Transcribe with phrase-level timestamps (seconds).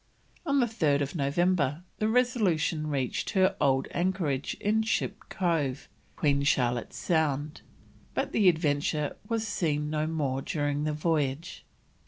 [0.47, 7.61] On 3rd November the Resolution reached her old anchorage in Ship Cove, Queen Charlotte's Sound;
[8.15, 11.63] but the Adventure was seen no more during the voyage.